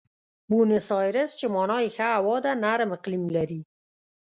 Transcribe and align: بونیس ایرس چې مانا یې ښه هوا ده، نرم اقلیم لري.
بونیس 0.49 0.87
ایرس 1.01 1.31
چې 1.39 1.45
مانا 1.55 1.77
یې 1.83 1.89
ښه 1.95 2.07
هوا 2.19 2.37
ده، 2.45 2.51
نرم 2.63 2.89
اقلیم 2.97 3.23
لري. 3.35 3.61